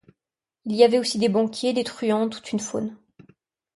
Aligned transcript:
Il 0.65 0.71
y 0.75 0.83
avait 0.83 0.97
aussi 0.97 1.19
des 1.19 1.29
banquiers, 1.29 1.73
des 1.73 1.83
truands, 1.83 2.27
toute 2.27 2.51
une 2.51 2.59
faune. 2.59 2.97